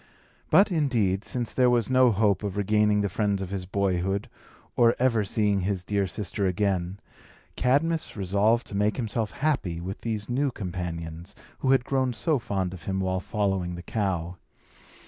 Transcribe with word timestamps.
But, 0.49 0.71
indeed, 0.71 1.23
since 1.23 1.53
there 1.53 1.69
was 1.69 1.87
no 1.87 2.09
hope 2.11 2.41
of 2.41 2.57
regaining 2.57 3.01
the 3.01 3.07
friends 3.07 3.39
of 3.39 3.51
his 3.51 3.67
boyhood, 3.67 4.29
or 4.75 4.95
ever 4.97 5.23
seeing 5.23 5.59
his 5.59 5.83
dear 5.83 6.07
sister 6.07 6.47
again, 6.47 6.99
Cadmus 7.55 8.17
resolved 8.17 8.65
to 8.65 8.75
make 8.75 8.97
himself 8.97 9.29
happy 9.29 9.79
with 9.79 10.01
these 10.01 10.27
new 10.27 10.49
companions, 10.49 11.35
who 11.59 11.69
had 11.69 11.85
grown 11.85 12.13
so 12.13 12.39
fond 12.39 12.73
of 12.73 12.85
him 12.85 12.99
while 12.99 13.19
following 13.19 13.75
the 13.75 13.83
cow. 13.83 14.37